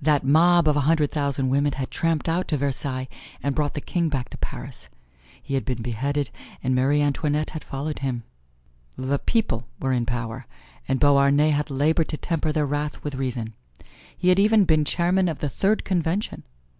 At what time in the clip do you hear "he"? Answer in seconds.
5.42-5.54, 14.16-14.28